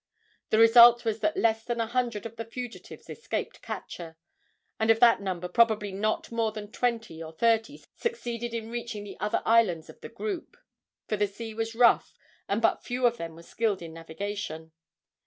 [0.49, 4.17] The result was that less than a hundred of the fugitives escaped capture,
[4.79, 9.19] and of that number probably not more than twenty or thirty succeeded in reaching the
[9.19, 10.57] other islands of the group,
[11.07, 12.17] for the sea was rough
[12.49, 14.71] and but few of them were skilled in navigation.